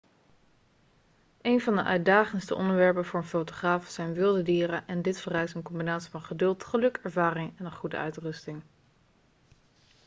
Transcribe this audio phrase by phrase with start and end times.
[1.41, 5.61] een van de uitdagendste onderwerpen voor een fotograaf zijn wilde dieren en dit vereist een
[5.63, 8.61] combinatie van geduld geluk ervaring en een goede uitrusting